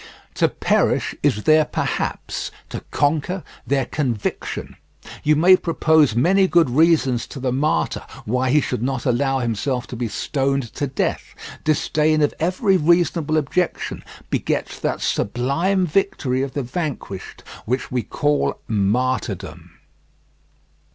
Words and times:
To 0.33 0.47
perish 0.49 1.13
is 1.21 1.43
their 1.43 1.63
perhaps, 1.63 2.49
to 2.69 2.79
conquer 2.89 3.43
their 3.67 3.85
conviction. 3.85 4.77
You 5.23 5.35
may 5.35 5.55
propose 5.55 6.15
many 6.15 6.47
good 6.47 6.71
reasons 6.71 7.27
to 7.27 7.39
the 7.39 7.51
martyr 7.51 8.03
why 8.25 8.49
he 8.49 8.61
should 8.61 8.81
not 8.81 9.05
allow 9.05 9.37
himself 9.37 9.85
to 9.85 9.95
be 9.95 10.07
stoned 10.07 10.73
to 10.73 10.87
death. 10.87 11.35
Disdain 11.63 12.23
of 12.23 12.33
every 12.39 12.77
reasonable 12.77 13.37
objection 13.37 14.03
begets 14.31 14.79
that 14.79 15.01
sublime 15.01 15.85
victory 15.85 16.41
of 16.41 16.53
the 16.53 16.63
vanquished 16.63 17.43
which 17.65 17.91
we 17.91 18.01
call 18.01 18.59
martyrdom. 18.67 19.69